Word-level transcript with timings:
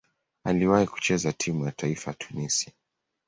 Aliwahi 0.45 0.87
kucheza 0.87 1.33
timu 1.33 1.65
ya 1.65 1.71
taifa 1.71 2.11
ya 2.11 2.17
Tunisia. 2.17 2.73